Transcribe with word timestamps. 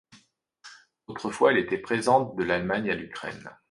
Autrefois 1.05 1.51
elle 1.51 1.59
était 1.59 1.77
présente 1.77 2.35
de 2.35 2.43
l'Allemagne 2.43 2.89
à 2.89 2.95
l'Ukraine. 2.95 3.51